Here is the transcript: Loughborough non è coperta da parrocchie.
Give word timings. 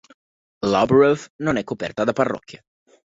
Loughborough 0.65 1.27
non 1.43 1.57
è 1.57 1.63
coperta 1.63 2.03
da 2.03 2.11
parrocchie. 2.11 2.63